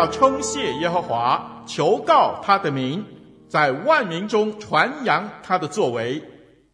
[0.00, 3.04] 要称谢耶和华，求告他的名，
[3.50, 6.22] 在万民中传扬他的作为，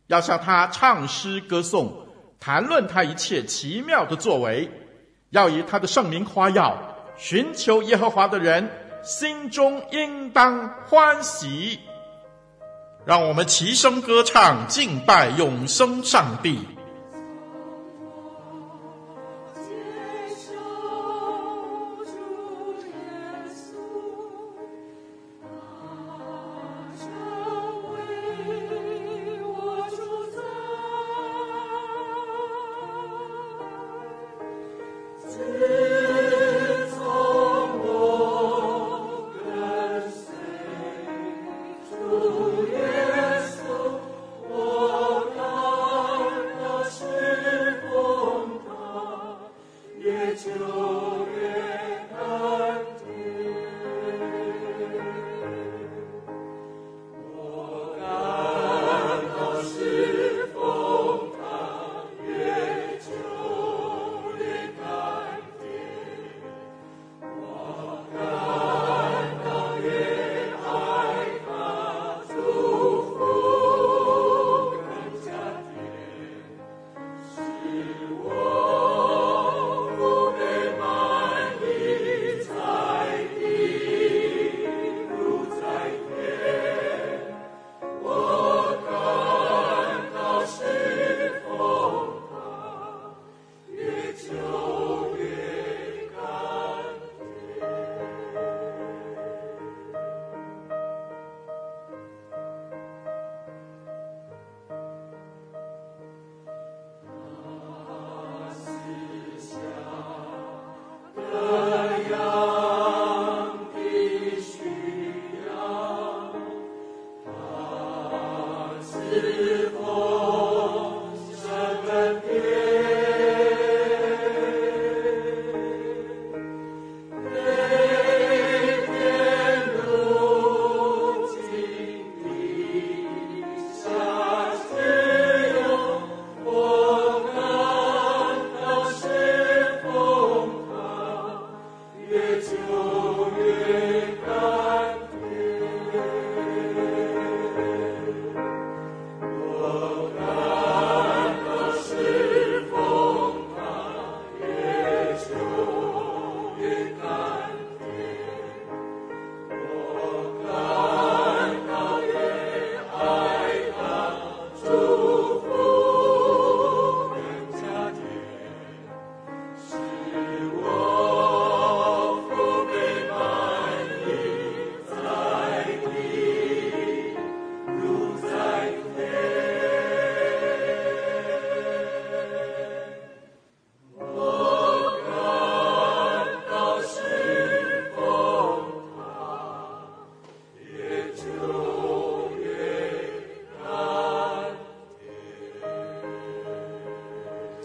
[0.07, 1.93] 要向他唱诗歌颂，
[2.39, 4.71] 谈论他一切奇妙的作为，
[5.31, 6.79] 要以他的圣名夸耀。
[7.17, 8.71] 寻求耶和华的人
[9.03, 11.81] 心中应当欢喜。
[13.05, 16.61] 让我们齐声歌唱，敬拜永生上帝。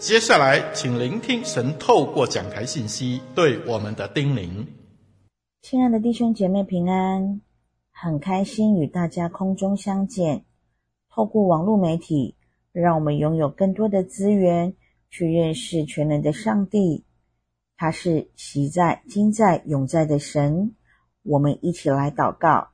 [0.02, 4.66] 接下来，请聆听神透过讲台信息对我们的叮咛。
[5.60, 7.40] 亲爱的弟兄姐妹平安，
[7.92, 10.44] 很开心与大家空中相见。
[11.08, 12.34] 透过网络媒体，
[12.72, 14.74] 让我们拥有更多的资源
[15.08, 17.04] 去认识全能的上帝。
[17.76, 20.74] 他是昔在、今在、永在的神。
[21.22, 22.70] 我们一起来祷告：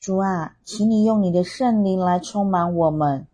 [0.00, 3.26] 主啊，请你用你的圣灵来充满我们，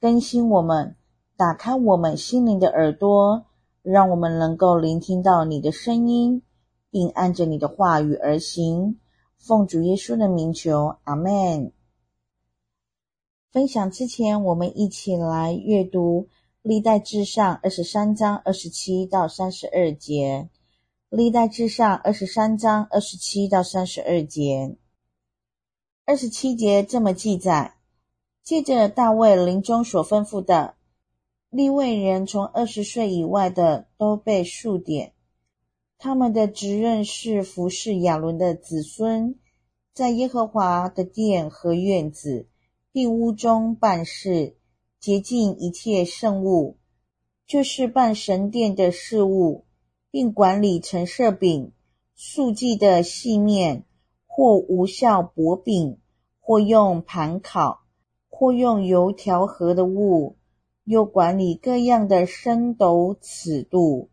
[0.00, 0.96] 更新我们。
[1.36, 3.44] 打开我们心灵的耳朵，
[3.82, 6.40] 让我们能够聆听到你的声音，
[6.90, 8.98] 并按着你的话语而行。
[9.36, 11.72] 奉主耶稣的名求，阿门。
[13.52, 16.22] 分享之前，我们一起来阅读
[16.62, 20.48] 《历代志上》二十三章二十七到三十二节。
[21.16, 24.78] 《历代志上》二十三章二十七到三十二节。
[26.06, 27.74] 二十七节这么记载：
[28.42, 30.75] 借着大卫临终所吩咐的。
[31.56, 35.14] 利未人从二十岁以外的都被数点，
[35.96, 39.36] 他们的职任是服侍亚伦的子孙，
[39.94, 42.46] 在耶和华的殿和院子，
[42.92, 44.58] 并屋中办事，
[45.00, 46.76] 洁净一切圣物，
[47.46, 49.64] 就是办神殿的事物，
[50.10, 51.72] 并管理陈设饼、
[52.14, 53.86] 素祭的细面，
[54.26, 55.96] 或无效薄饼，
[56.38, 57.80] 或用盘烤，
[58.28, 60.35] 或用油调和的物，
[60.86, 64.08] 又管理各样的升斗尺度，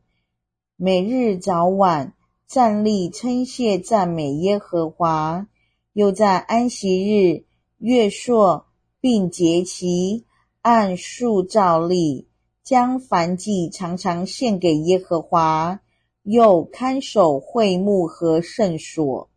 [0.75, 2.15] 每日早晚
[2.47, 5.47] 站立称谢赞美耶和华，
[5.93, 7.45] 又在安息日、
[7.77, 8.65] 月朔
[8.99, 10.25] 并节期
[10.63, 12.27] 按数照例，
[12.63, 15.79] 将燔祭常常献给耶和华，
[16.23, 19.29] 又看守会幕和圣所，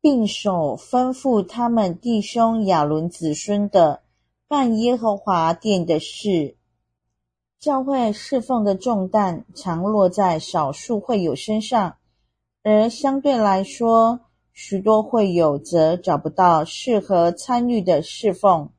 [0.00, 4.00] 并守吩咐他们弟兄亚伦子孙的
[4.48, 6.56] 办耶和华殿的事。
[7.60, 11.98] 教会侍奉的重担常落在少数会友身上，
[12.62, 14.20] 而相对来说，
[14.54, 18.70] 许多会友则找不到适合参与的侍奉。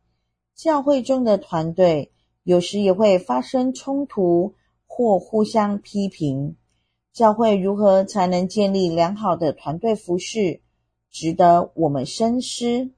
[0.55, 2.11] 教会中的团队
[2.41, 4.55] 有时也会发生冲突
[4.87, 6.55] 或互相批评。
[7.13, 10.61] 教会如何才能建立良好的团队服事，
[11.11, 12.89] 值得我们深思。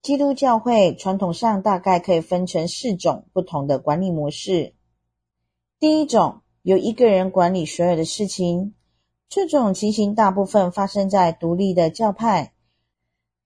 [0.00, 4.72] 基督教会传统上大概可以分成四种不同的管理模式。
[5.80, 8.74] 第一种，由一个人管理所有的事情，
[9.28, 12.52] 这种情形大部分发生在独立的教派。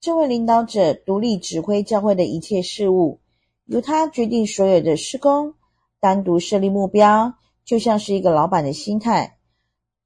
[0.00, 3.20] 这位领导者独立指挥教会的一切事务，
[3.66, 5.56] 由他决定所有的施工，
[6.00, 7.34] 单独设立目标，
[7.66, 9.36] 就像是一个老板的心态。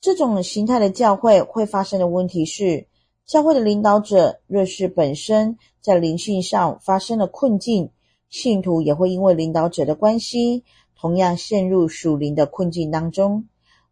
[0.01, 2.89] 这种形态的教会会发生的问题是，
[3.25, 7.93] 教会的领导者若是本身在灵性上发生了困境，
[8.29, 10.65] 信徒也会因为领导者的关系，
[10.99, 13.49] 同样陷入属灵的困境当中，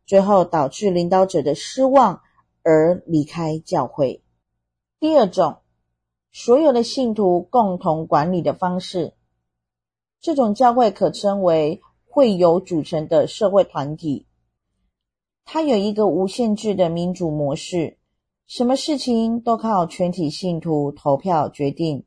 [0.06, 2.23] 最后导致领导者的失望
[2.62, 4.23] 而离开教会。
[4.99, 5.59] 第二种，
[6.33, 9.15] 所有的信徒共同管理的方式，
[10.19, 14.27] 这种教会可称为会友组成的社会团体。
[15.45, 17.99] 它有一个无限制的民主模式，
[18.47, 22.06] 什么事情都靠全体信徒投票决定。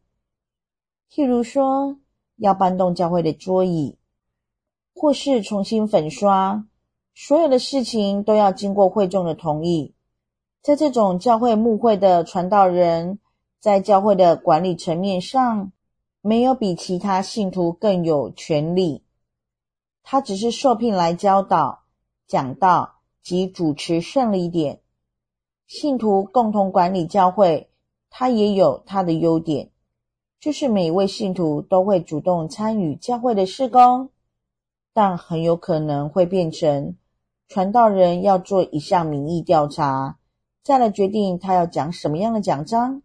[1.12, 2.00] 譬如说，
[2.38, 3.97] 要搬动教会的桌椅。
[5.00, 6.66] 或是重新粉刷，
[7.14, 9.94] 所有的事情都要经过会众的同意。
[10.64, 13.20] 在这种教会牧会的传道人，
[13.60, 15.72] 在教会的管理层面上，
[16.22, 19.04] 没有比其他信徒更有权利。
[20.02, 21.84] 他只是受聘来教导、
[22.28, 24.82] 讲道及主持圣礼点。
[25.68, 27.70] 信徒共同管理教会，
[28.10, 29.70] 他也有他的优点，
[30.40, 34.10] 就是每一位信徒都会主动参与教会的事工。
[34.98, 36.98] 但很有可能会变成
[37.48, 40.18] 传道人要做一项民意调查，
[40.64, 43.04] 再来决定他要讲什么样的讲章，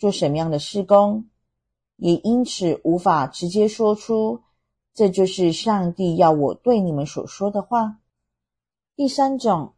[0.00, 1.28] 做什么样的事工，
[1.94, 4.40] 也因此无法直接说出
[4.92, 8.00] 这就是上帝要我对你们所说的话。
[8.96, 9.74] 第三种，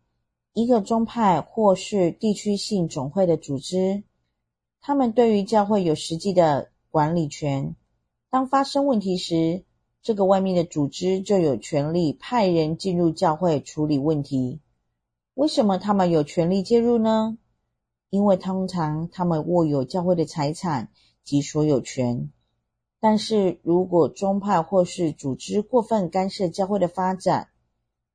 [0.55, 4.03] 一个宗派或是地区性总会的组织，
[4.81, 7.77] 他们对于教会有实际的管理权，
[8.31, 9.67] 当发生问题时，
[10.02, 14.61] 这个外面的组织就有权利派人进入教会处理问题。
[15.35, 17.37] 为什么他们有权利介入呢？
[18.09, 20.88] 因为通常他们握有教会的财产
[21.23, 22.30] 及所有权。
[22.99, 27.49] 但是如果宗派或是组织过分干涉教会的发展，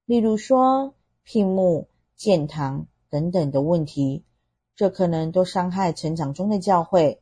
[0.06, 4.24] 例如说聘牧、建堂等等的问题，
[4.76, 7.22] 这可能都伤害成长中的教会。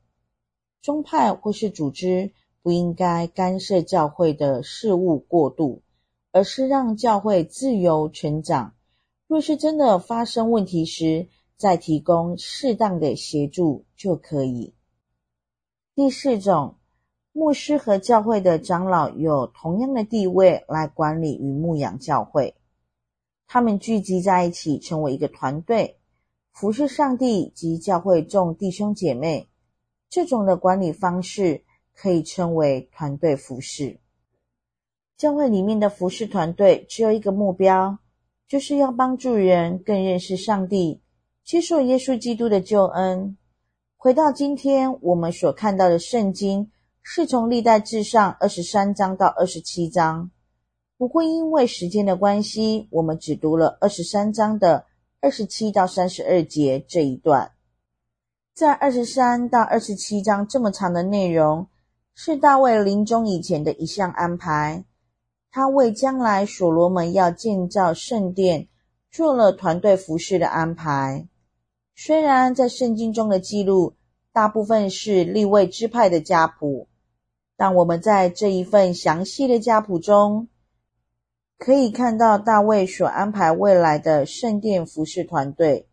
[0.81, 2.31] 宗派或是组织。
[2.63, 5.81] 不应该干涉教会的事务过度，
[6.31, 8.73] 而是让教会自由成长。
[9.27, 11.27] 若是真的发生问题时，
[11.57, 14.73] 再提供适当的协助就可以。
[15.93, 16.77] 第四种，
[17.33, 22.55] 牧师和教会的长老有同样的地位来管理与牧养教会，
[23.45, 25.97] 他们聚集在一起成为一个团队，
[26.53, 29.49] 服侍上帝及教会众弟兄姐妹。
[30.09, 31.65] 这种的管理方式。
[31.95, 33.99] 可以称为团队服事。
[35.15, 37.99] 教会里面的服事团队只有一个目标，
[38.47, 41.01] 就是要帮助人更认识上帝，
[41.45, 43.37] 接受耶稣基督的救恩。
[43.95, 46.71] 回到今天我们所看到的圣经，
[47.01, 50.29] 是从历代志上二十三章到二十七章。
[50.97, 54.87] 不过因为时间的关系，我们只读了二十三章的
[55.21, 57.51] 二十七到三十二节这一段。
[58.53, 61.67] 在二十三到二十七章这么长的内容。
[62.15, 64.85] 是大卫临终以前的一项安排。
[65.51, 68.67] 他为将来所罗门要建造圣殿
[69.11, 71.27] 做了团队服饰的安排。
[71.95, 73.93] 虽然在圣经中的记录
[74.31, 76.87] 大部分是立位支派的家谱，
[77.55, 80.47] 但我们在这一份详细的家谱中，
[81.59, 85.87] 可以看到大卫所安排未来的圣殿服饰团队。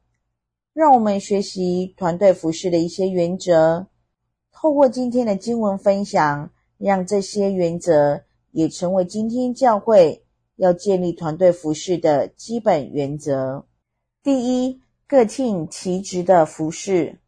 [0.73, 3.89] 让我们学习团队服饰的一些原则，
[4.61, 10.23] 透过今天的经文分享，让这些原则也成为今天教会
[10.57, 13.65] 要建立团队服事的基本原则。
[14.23, 17.21] 第一，各尽其职的服事。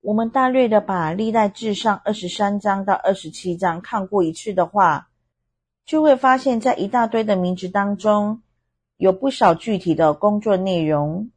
[0.00, 5.10] 我们大略的把历代志上二十三章到二十七章看过一次的话，
[5.84, 8.40] 就会发现，在一大堆的名字当中，
[8.96, 11.30] 有不少具体的工作内容。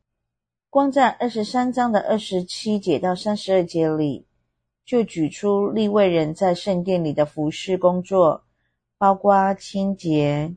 [0.70, 4.26] 光在二十三章的二十七节到三十二节里，
[4.86, 8.44] 就举出利未人在圣殿里的服事工作，
[8.98, 10.56] 包括清洁、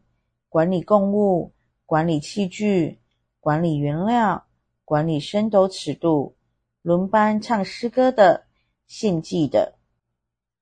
[0.48, 1.52] 管理供物、
[1.84, 2.98] 管理器具、
[3.40, 4.46] 管理原料、
[4.84, 6.36] 管理升斗尺度、
[6.82, 8.46] 轮班唱诗歌的、
[8.86, 9.74] 献祭的、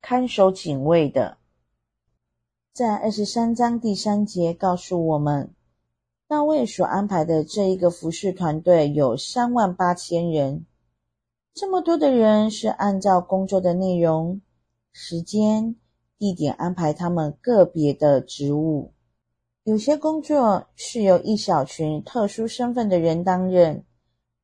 [0.00, 1.38] 看守警卫的。
[2.72, 5.54] 在二十三章第三节告诉我们。
[6.26, 10.64] 大卫所安排的这一个服事团队有三万八千人，
[11.54, 14.40] 这么多的人是按照工作的内容、
[14.92, 15.76] 时间、
[16.18, 18.92] 地点安排他们个别的职务。
[19.62, 23.84] 有些工作是由一小群特殊身份的人担任，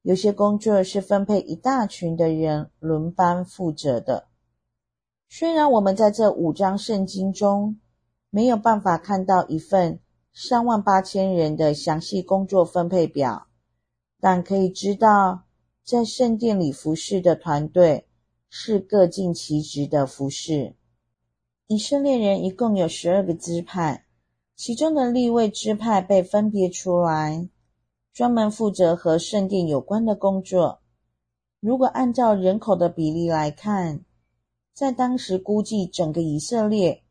[0.03, 4.29] 有些工作是分配一大群的人轮班负责的。
[5.29, 7.81] 虽然我们在这五章圣经中
[8.31, 9.99] 没有办法看到一份。
[10.33, 13.49] 三万八千人的详细工作分配表，
[14.21, 15.43] 但可以知道，
[15.91, 18.07] 在圣殿里服侍的团队
[18.49, 20.77] 是各尽其职的服侍。
[21.67, 24.05] 以色列人一共有十二个支派，
[24.55, 27.49] 其中的立位支派被分别出来，
[28.13, 30.81] 专门负责和圣殿有关的工作。
[31.59, 34.05] 如果按照人口的比例来看，
[34.73, 37.03] 在当时估计整个以色列。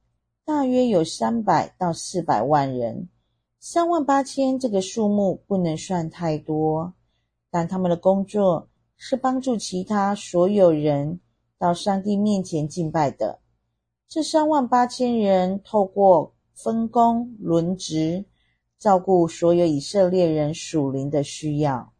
[0.45, 3.09] 大约有三百到四百万人，
[3.59, 6.93] 三万八千这个数目不能算太多，
[7.51, 8.68] 但他们的工作
[9.01, 11.21] 是帮助其他所有人
[11.57, 13.39] 到上帝面前敬拜的。
[14.09, 18.25] 这三万八千人透过分工轮值，
[18.77, 21.93] 照顾所有以色列人属灵的需要。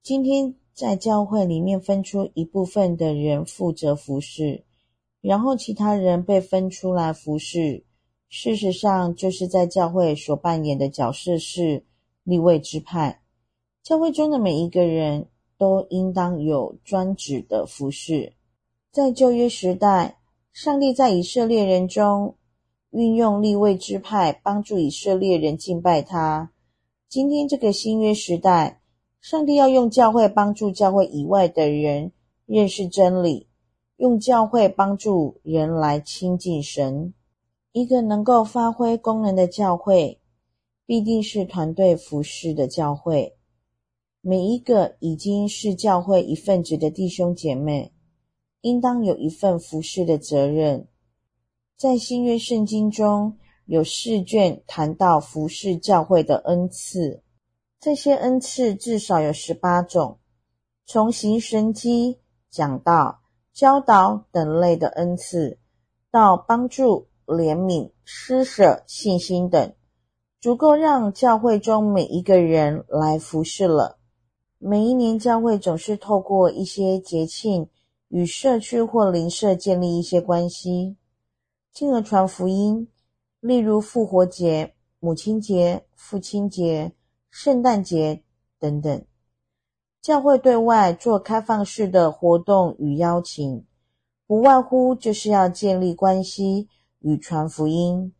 [0.00, 4.64] 今天在教会里面分出一部分的人负责服事，
[5.20, 7.84] 然后其他人被分出来服事。
[8.28, 11.84] 事实上，就是在教会所扮演的角色是
[12.22, 13.22] 立位之派。
[13.82, 18.32] 教会中的每一个人都应当有专职的服事。
[18.90, 20.18] 在旧约时代，
[20.52, 22.36] 上帝在以色列人中
[22.90, 26.50] 运用立位支派帮助以色列人敬拜他。
[27.08, 28.80] 今天这个新约时代，
[29.20, 32.12] 上帝要用教会帮助教会以外的人
[32.46, 33.48] 认识真理，
[33.96, 37.14] 用教会帮助人来亲近神。
[37.72, 40.20] 一个能够发挥功能的教会，
[40.86, 43.36] 必定是团队服饰的教会。
[44.26, 47.92] 每一个已经是教会一份子的弟兄姐妹，
[48.62, 50.88] 应当有一份服事的责任。
[51.76, 57.22] 在新约圣经中有四卷谈到服事教会的恩赐，
[57.78, 60.18] 这些恩赐至少有十八种，
[60.86, 62.18] 从行神迹、
[62.50, 63.20] 讲道、
[63.52, 65.58] 教导等类的恩赐，
[66.10, 67.08] 到帮助。
[67.26, 69.74] 怜悯、施舍、信心等，
[70.42, 73.98] 足够让教会中每一个人来服事了。
[74.66, 77.68] 每一年，教会总是透过一些节庆
[78.08, 80.96] 与社区或邻舍建立一些关系，
[81.70, 82.88] 进而传福音。
[83.40, 86.92] 例如复活节、母亲节、父亲节、
[87.28, 88.22] 圣诞节
[88.58, 89.04] 等等。
[90.00, 93.66] 教会对外做开放式的活动与邀请，
[94.26, 96.70] 不外乎就是要建立关系。
[97.00, 98.14] 与传福音，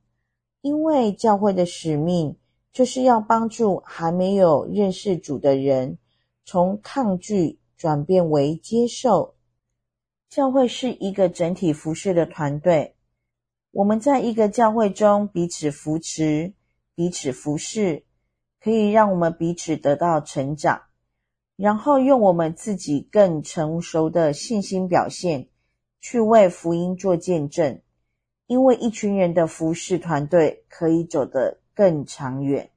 [0.61, 2.37] 因为教会的使命
[2.71, 5.97] 就是要帮助还没有认识主的人，
[6.45, 9.35] 从抗拒转变为接受。
[10.29, 12.97] 教会是一个整体服事的团队，
[13.71, 16.55] 我们在一个教会中彼此扶持、
[16.95, 18.05] 彼此服侍，
[18.61, 20.83] 可以让我们彼此得到成长，
[21.57, 25.49] 然后用我们自己更成熟的信心表现，
[26.01, 27.81] 去为福音做见证。
[28.47, 32.71] 因为一群人的服事团队可以走得更长远。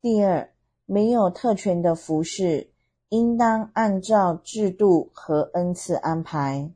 [0.00, 0.52] 第二，
[0.86, 2.70] 没有特权的服事，
[3.10, 6.72] 应当按照制度和恩赐安排。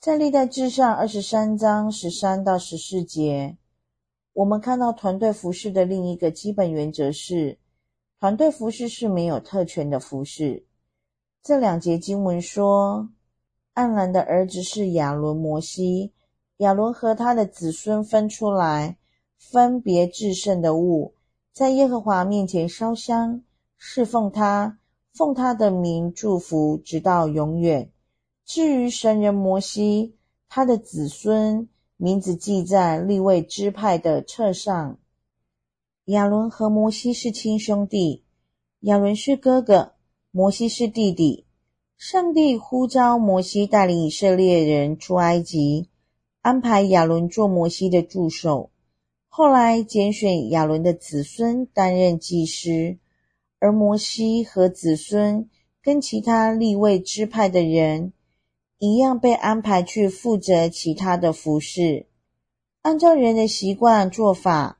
[0.00, 3.56] 在历代志上二十三章十三到十四节，
[4.32, 7.58] 我们看到团队服事的另一个基本原则是，
[8.20, 10.66] 团队服事是没有特权的服事。
[11.40, 13.08] 这两节经文说，
[13.74, 16.12] 暗兰的儿子是亚伦、摩西，
[16.58, 18.96] 亚伦和他的子孙分出来，
[19.38, 21.14] 分别至圣的物，
[21.52, 23.42] 在耶和华面前烧香，
[23.76, 24.78] 侍奉他，
[25.14, 27.90] 奉他的名祝福，直到永远。
[28.44, 30.16] 至于神人摩西，
[30.48, 34.98] 他的子孙名字记在立位支派的册上。
[36.04, 38.24] 亚伦和摩西是亲兄弟，
[38.80, 39.92] 亚伦是哥哥，
[40.30, 41.44] 摩西是弟弟。
[41.98, 45.88] 上帝呼召摩西带领以色列人出埃及，
[46.40, 48.70] 安排亚伦做摩西的助手。
[49.26, 52.98] 后来拣选亚伦的子孙担任祭司，
[53.60, 55.48] 而摩西和子孙
[55.82, 58.12] 跟其他立位支派的人
[58.78, 62.06] 一样，被安排去负责其他的服饰。
[62.82, 64.78] 按照人的习惯做法，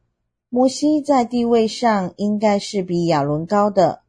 [0.49, 4.03] 摩西在地位上应该是比亚伦高的。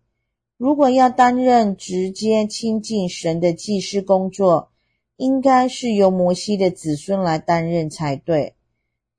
[0.58, 4.70] 如果要担任直接亲近神的祭司工作，
[5.18, 8.56] 应该是由摩西的子孙来担任才对。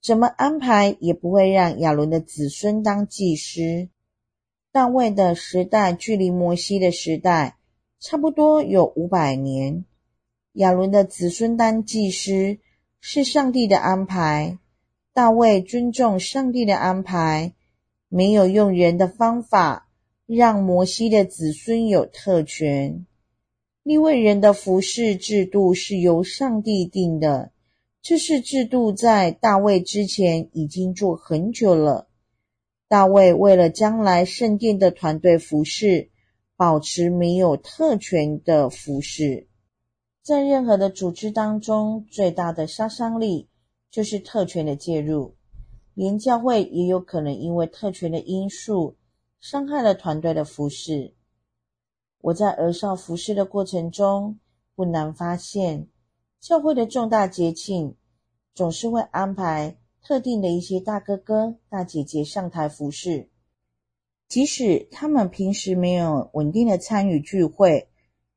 [0.03, 3.89] 怎么安排也不会让亚伦的子孙当祭司。
[4.73, 7.57] 大卫的时代距离摩西的时代
[7.99, 9.85] 差不多有五百年。
[10.53, 12.59] 亚伦的子孙当祭司
[13.01, 14.59] 是上帝的安排。
[15.13, 17.53] 大卫尊重上帝的安排，
[18.09, 19.89] 没有用人的方法。
[20.27, 23.05] 让摩西的子孙有特权。
[23.83, 27.51] 立位人的服事制度是由上帝定的，
[28.01, 32.07] 这是制度在大卫之前已经做很久了。
[32.91, 36.11] 大卫为了将来圣殿的团队服事，
[36.57, 39.47] 保持没有特权的服事。
[40.25, 43.49] 在任何的组织当中，最大的杀伤力
[43.93, 45.37] 就是特权的介入，
[45.95, 48.97] 连教会也有可能因为特权的因素。
[49.39, 51.15] 伤害了团队的服事。
[52.23, 54.41] 我在儿少服事的过程中，
[54.75, 55.87] 不难发现，
[56.41, 57.95] 教会的重大节庆
[58.53, 63.29] 总是会安排特定的一些大哥哥、大姐姐上台服侍，
[64.29, 67.89] 即使他们平时没有稳定的参与聚会，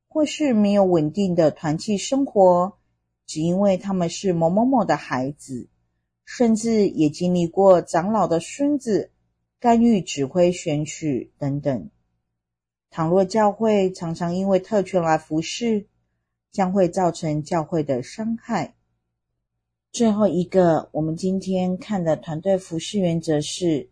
[0.07, 2.77] 或是没有稳定的团契生活，
[3.25, 5.69] 只因为他们是某某某的孩子，
[6.25, 9.11] 甚至也经历过长老的孙子。
[9.59, 11.89] 干预指挥选举等等。
[12.89, 15.87] 倘若教会常常因为特权来服侍，
[16.51, 18.75] 将会造成教会的伤害。
[19.93, 23.91] 最后一个，我们今天看的团队服饰原则是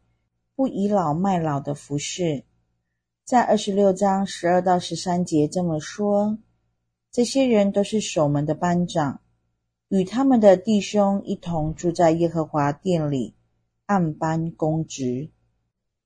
[0.56, 2.44] 不倚老卖老的服饰。
[3.24, 6.40] 在二十六章十二到十三节这么说：
[7.12, 9.22] 这些人都是守门的班长，
[9.90, 13.36] 与他们的弟兄一同住在耶和华殿里，
[13.86, 15.30] 按班公职。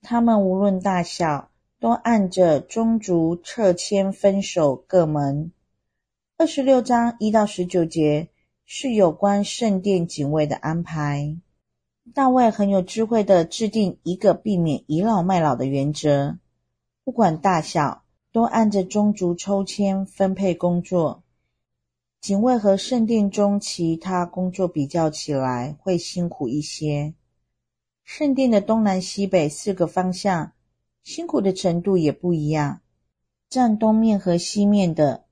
[0.01, 5.53] 他们无论大小，都按着宗族撤迁分守各门。
[6.35, 8.27] 二十六章一到十九节
[8.65, 11.37] 是有关圣殿警卫的安排。
[12.13, 16.37] 大卫很有智慧地制定一个避免倚老卖老的原则，
[17.03, 21.23] 不管大小，都按着宗族抽签分配工作。
[22.21, 27.13] 警卫和圣殿中其他工作比较起来，会辛苦一些。
[28.03, 30.53] 圣殿的东南西北四个方向，
[31.03, 32.81] 辛苦的程度也不一样。
[33.47, 35.25] 站东面和西面的，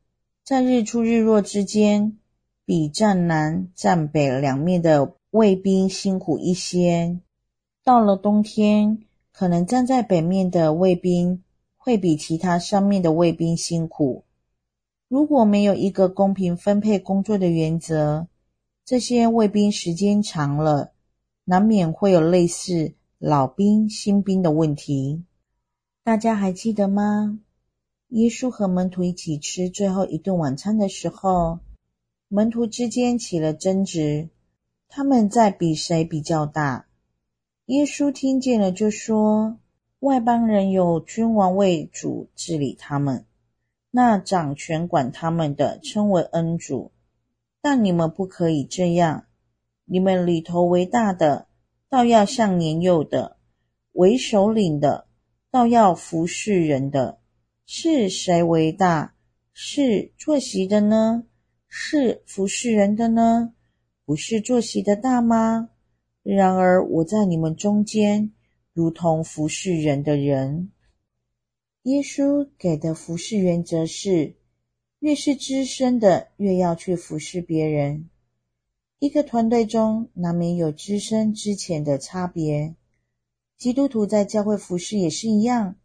[0.43, 2.17] 在日出日落之间，
[2.65, 7.19] 比站南、站北两面的卫兵辛苦一些。
[7.83, 8.99] 到了冬天，
[9.31, 11.43] 可能站在北面的卫兵
[11.75, 14.23] 会比其他上面的卫兵辛苦。
[15.09, 18.27] 如果没有一个公平分配工作的原则，
[18.85, 20.93] 这些卫兵时间长了，
[21.43, 25.23] 难免会有类似老兵、新兵的问题，
[26.03, 27.39] 大家还记得吗？
[28.09, 31.59] 耶稣和门徒一起吃最后一顿晚餐的时候，
[32.35, 34.29] 门徒之间起了争执，
[34.89, 36.87] 他们在比谁比较大。
[37.67, 39.59] 耶稣听见了，就说
[40.01, 43.27] ：“外邦人有君王为主治理他们，
[43.91, 46.91] 那掌权管他们的称为恩主，
[47.61, 49.25] 但你们不可以这样。”
[49.85, 51.45] 你们里头为大的，
[51.87, 53.37] 倒要像年幼的；
[53.91, 55.05] 为首领的，
[55.51, 57.19] 倒要服侍人的。
[57.67, 59.13] 是谁为大？
[59.53, 61.25] 是坐席的呢？
[61.75, 63.55] 是服侍人的呢？
[64.05, 65.71] 不是坐席的大吗？
[66.21, 68.31] 然而我在你们中间，
[68.73, 70.69] 如同服侍人的人。
[71.81, 74.35] 耶稣给的服侍原则是：
[74.99, 78.07] 越是资深的，越要去服侍别人。
[78.99, 82.75] 一个团队中难免有资深之前的差别。
[83.57, 85.75] 基督徒在教会服侍也是一样，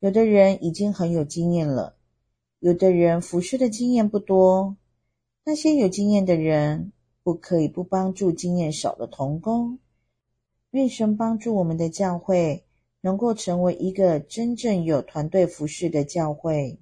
[0.00, 1.94] 有的人已经很有经验了，
[2.58, 4.76] 有的人服侍的经验不多。
[5.50, 6.92] 那些有经验的人，
[7.24, 9.80] 不可以不帮助经验少的童工。
[10.70, 12.62] 愿神帮助我们的教会，
[13.00, 16.78] 能够成为一个真正有团队服事的教会。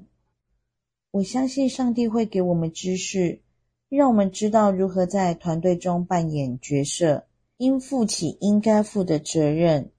[1.12, 3.40] 我相信上帝会给我们知识，
[3.88, 7.24] 让我们知道如何在团队中扮演角色，
[7.56, 9.92] 应负起应该负的责任。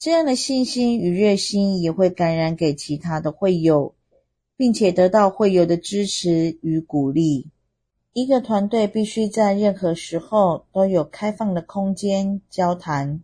[0.00, 3.94] 这样的信心与热心也会感染给其他的会友，
[4.56, 7.46] 并且得到会友的支持与鼓励。
[8.12, 13.22] 一个团队必须在任何时候都有开放的空间交谈，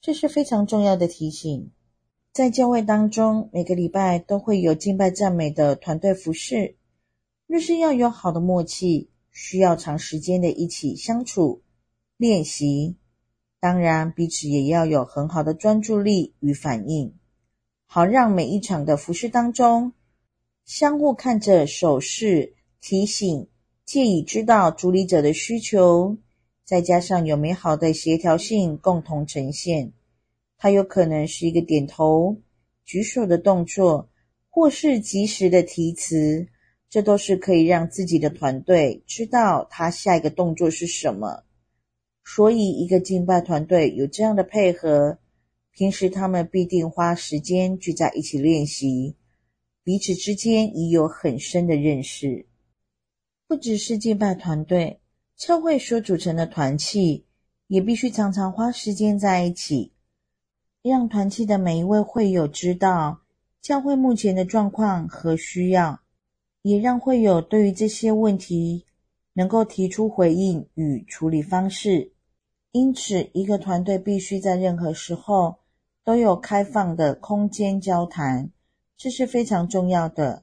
[0.00, 1.72] 这是非常重要的提醒。
[2.32, 6.76] 在教会当中，每个礼拜都会有敬拜赞美的团队服事。
[7.48, 11.62] 若是要有好的默契，需要长时间的一起相处、
[12.16, 12.96] 练习。
[13.58, 17.12] 当然，彼此也要有很好的专注力与反应，
[17.86, 19.92] 好让每一场的服事当中，
[20.64, 23.48] 相互看着手势提醒。
[23.84, 26.16] 借以知道主理者的需求，
[26.64, 29.92] 再加上有美好的协调性共同呈现。
[30.56, 32.36] 它有可能是一个点头、
[32.84, 34.08] 举手的动作，
[34.48, 36.46] 或是及时的提词，
[36.88, 41.42] 这都是可以让自己的团队知道他下一个动作是什么。
[42.24, 45.18] 所以，一个敬拜团队有这样的配合，
[45.72, 49.16] 平时他们必定花时间聚在一起练习，
[49.82, 52.46] 彼此之间已有很深的认识。
[53.52, 54.98] 不只是敬拜团队，
[55.36, 57.26] 教会所组成的团契
[57.66, 59.92] 也必须常常花时间在一起，
[60.80, 63.20] 让团契的每一位会友知道
[63.60, 66.00] 教会目前的状况和需要，
[66.62, 68.86] 也让会友对于这些问题
[69.34, 72.12] 能够提出回应与处理方式。
[72.70, 75.56] 因此，一个团队必须在任何时候
[76.02, 78.50] 都有开放的空间交谈，
[78.96, 80.42] 这是非常重要的。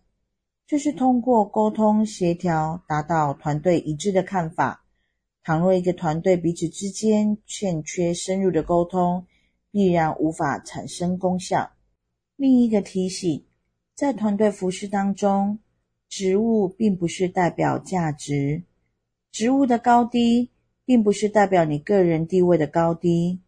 [0.69, 4.85] 就是通过沟通协调，达到团队一致的看法。
[5.43, 9.25] 倘若一个团队彼此之间欠缺深入的沟通，
[9.71, 11.71] 必然无法产生功效。
[12.35, 13.43] 另一个提醒，
[13.95, 15.57] 在团队服事当中，
[16.07, 18.61] 职务并不是代表价值，
[19.31, 20.51] 职务的高低
[20.85, 23.39] 并不是代表你个人地位的高低。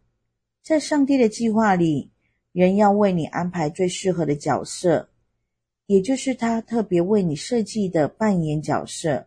[0.60, 2.10] 在上帝的计划里，
[2.50, 5.10] 人要为你安排最适合的角色。
[5.92, 9.26] 也就是他特别为你设计的扮演角色，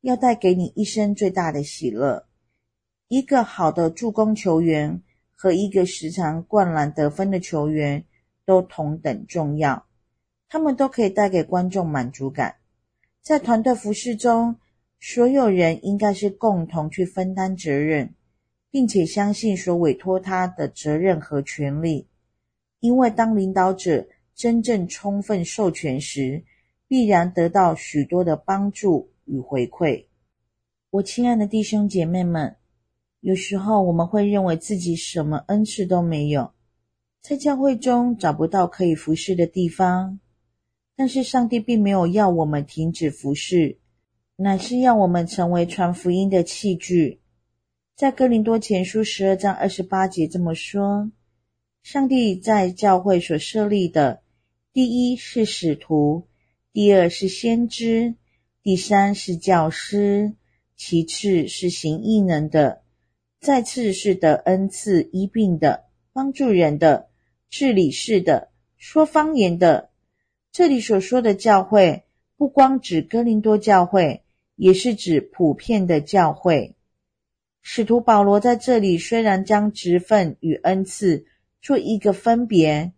[0.00, 2.26] 要带给你一生最大的喜乐。
[3.08, 5.02] 一个好的助攻球员
[5.34, 8.02] 和一个时常灌篮得分的球员
[8.46, 9.84] 都同等重要，
[10.48, 12.54] 他们都可以带给观众满足感。
[13.20, 14.56] 在团队服饰中，
[14.98, 18.14] 所有人应该是共同去分担责任，
[18.70, 22.06] 并且相信所委托他的责任和权利，
[22.80, 24.06] 因为当领导者。
[24.34, 26.44] 真正充分授权时，
[26.88, 30.06] 必然得到许多的帮助与回馈。
[30.90, 32.56] 我亲爱的弟兄姐妹们，
[33.20, 36.52] 有时候我们会认为自己什么恩赐都没有，
[37.20, 40.18] 在教会中找不到可以服侍的地方。
[40.94, 43.78] 但是上帝并没有要我们停止服侍，
[44.36, 47.20] 乃是要我们成为传福音的器具。
[47.96, 51.10] 在哥林多前书十二章二十八节这么说：
[51.82, 54.22] 上帝在教会所设立的。
[54.72, 56.28] 第一是使徒，
[56.72, 58.14] 第二是先知，
[58.62, 60.34] 第三是教师，
[60.76, 62.82] 其次是行异能的，
[63.40, 67.08] 再次是得恩赐医病的，帮助人的，
[67.50, 69.90] 治理事的，说方言的。
[70.52, 72.04] 这里所说的教会，
[72.36, 74.22] 不光指哥林多教会，
[74.54, 76.76] 也是指普遍的教会。
[77.60, 81.26] 使徒保罗在这里虽然将职分与恩赐
[81.62, 82.92] 做一个分别。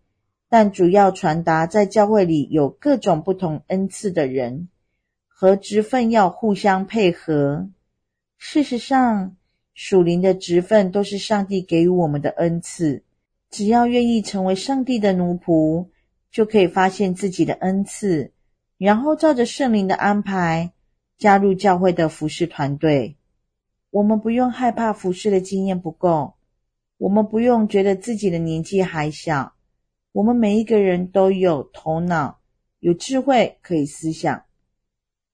[0.48, 4.68] 但主要传达，在教会里有各种不同恩赐的人
[5.28, 7.68] 和职分要互相配合。
[8.38, 9.36] 事实上，
[9.74, 13.02] 属灵的职分都是上帝给予我们的恩赐。
[13.50, 15.88] 只要愿意成为上帝的奴仆，
[16.30, 18.32] 就可以发现自己的恩赐，
[18.78, 20.72] 然后照着圣灵的安排
[21.18, 23.16] 加入教会的服事团队。
[23.90, 26.34] 我们不用害怕服事的经验不够，
[26.98, 29.54] 我们不用觉得自己的年纪还小。
[30.12, 32.40] 我们每一个人都有头脑、
[32.78, 34.44] 有智慧，可以思想；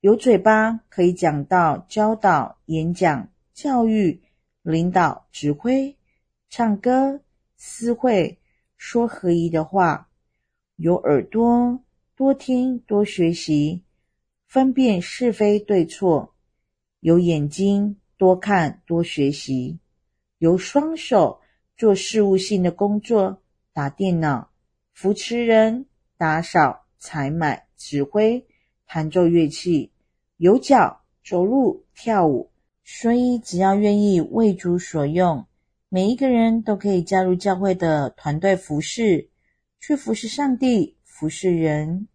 [0.01, 4.23] 有嘴巴，可以讲道、教导、演讲、教育、
[4.63, 5.95] 领导、指挥、
[6.49, 7.21] 唱歌、
[7.57, 8.39] 私会、
[8.79, 10.07] 说合宜的话；
[10.77, 11.79] 有耳朵，
[12.17, 13.85] 多听、多学习，
[14.49, 16.33] 分辨是非对错；
[17.01, 19.79] 有眼睛，多看多学习，
[20.39, 21.39] 有双手
[21.81, 23.39] 做事务性的工作，
[23.73, 24.51] 打电脑、
[24.93, 25.87] 扶持人、
[26.19, 28.45] 打扫、采买、指挥、
[28.87, 29.91] 弹奏乐器，
[30.37, 32.51] 有脚走路、跳舞。
[32.85, 35.47] 所以，只要愿意为主所用，
[35.89, 39.31] 每一个人都可以加入教会的团队服事，
[39.81, 42.09] 去服事上帝，服事人。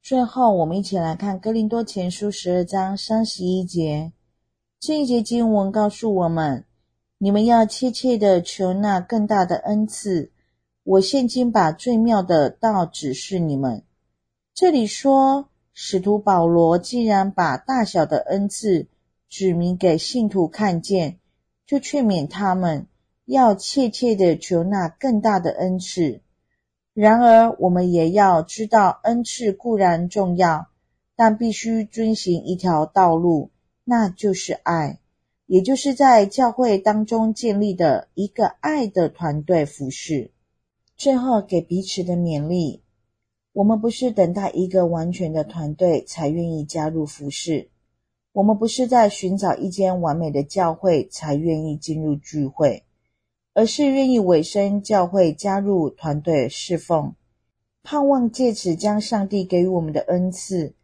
[0.00, 4.10] 最后，我们一起来看《哥林多前书》十二章三十一节。
[4.80, 6.64] 这一节经文告诉我们：
[7.24, 10.32] 你们要切切的求那更大的恩赐。
[10.82, 13.84] 我现今把最妙的道指示你们。
[14.52, 18.88] 这里说，使徒保罗既然把大小的恩赐
[19.28, 21.20] 指明给信徒看见，
[21.64, 22.88] 就劝勉他们
[23.24, 26.22] 要切切的求那更大的恩赐。
[26.92, 30.66] 然而，我们也要知道，恩赐固然重要，
[31.14, 33.52] 但必须遵循一条道路，
[33.84, 34.98] 那就是爱，
[35.52, 40.32] 也就是在教会当中建立的一个爱的团队服事。
[40.96, 42.82] 最后，给彼此的勉励：
[43.52, 47.68] 我们不是等待一个完全的团队才愿意加入服事，
[48.32, 52.84] 我们不是在寻找一间完美的教会才愿意进入聚会。
[53.52, 57.14] 而是愿意委身教会，加入团队侍奉，
[57.82, 60.74] 盼望借此将上帝给予我们的恩赐，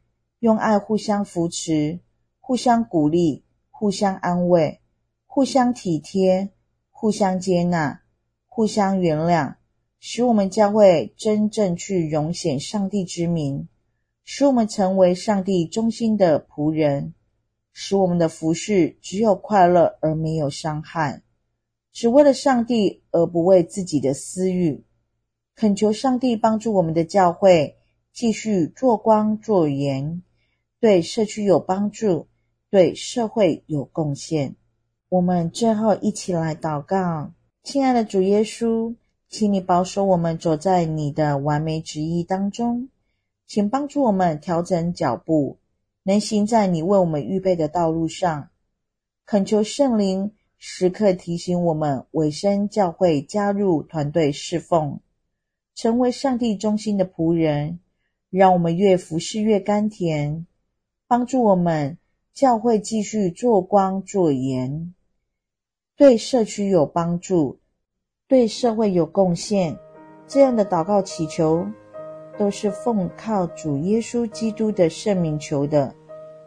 [0.40, 2.00] 用爱互相扶持、
[2.38, 3.44] 互相鼓励、
[3.78, 4.80] 互相安慰、
[5.24, 6.50] 互相体贴、
[6.90, 8.02] 互相接纳、
[8.48, 9.54] 互相原谅，
[10.00, 13.68] 使我们教会真正去荣显上帝之名，
[14.24, 17.14] 使我们成为上帝忠心的仆人，
[17.72, 21.22] 使我们的服事只有快乐而没有伤害。
[21.92, 24.84] 只为了上帝，而不为自己的私欲。
[25.54, 27.76] 恳求上帝帮助我们的教会
[28.12, 30.24] 继续做光做盐，
[30.80, 32.26] 对社区有帮助，
[32.70, 34.56] 对社会有贡献。
[35.08, 38.94] 我们最后一起来祷告：亲爱的主耶稣，
[39.28, 42.88] 请你保守我们走在你的完美旨意当中，
[43.46, 45.58] 请帮助我们调整脚步，
[46.02, 48.50] 能行在你为我们预备的道路上。
[49.26, 50.32] 恳求圣灵。
[50.60, 54.98] 时刻提醒我们委身教会，加入团队侍奉，
[55.76, 57.78] 成为上帝中心的仆人，
[58.28, 60.48] 让我们越服侍越甘甜，
[61.06, 61.96] 帮助我们
[62.38, 64.94] 教会继续做光做盐，
[65.96, 67.58] 对社区有帮助，
[68.28, 69.76] 对社会有贡献。
[70.28, 71.66] 这样的祷告祈求，
[72.38, 75.92] 都是奉靠主耶稣基督的圣名求的，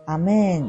[0.06, 0.66] 阿门。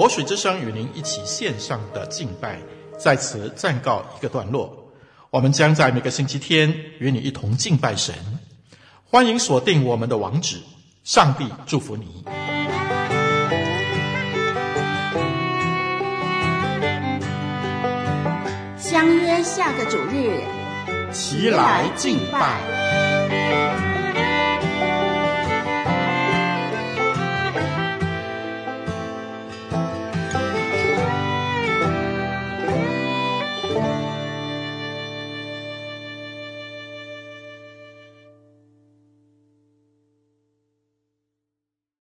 [0.00, 2.58] 活水之声与您一起线上的敬拜，
[2.98, 4.90] 在此暂告一个段落。
[5.28, 8.14] 我们将在每个星期天与你一同敬拜神，
[9.04, 10.56] 欢迎锁定我们的网址。
[11.04, 12.24] 上帝祝福你。
[18.78, 20.40] 相约下个主日，
[21.12, 23.89] 齐来敬拜。